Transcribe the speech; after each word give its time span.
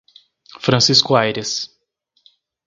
Francisco 0.61 1.15
Ayres 1.15 1.69